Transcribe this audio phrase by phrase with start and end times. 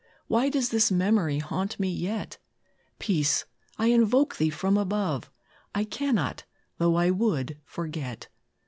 [0.25, 2.39] Why does this memory haunt me yet?
[2.97, 3.45] Peace!
[3.77, 5.29] I invoke thee from above,
[5.75, 6.43] I cannot,
[6.79, 8.27] though I would, forget.